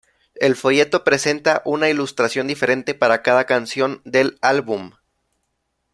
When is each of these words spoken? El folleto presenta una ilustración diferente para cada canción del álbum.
El 0.39 0.55
folleto 0.55 1.03
presenta 1.03 1.61
una 1.63 1.87
ilustración 1.91 2.47
diferente 2.47 2.95
para 2.95 3.21
cada 3.21 3.45
canción 3.45 4.01
del 4.03 4.39
álbum. 4.41 4.93